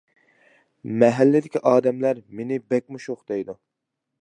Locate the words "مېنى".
2.39-2.59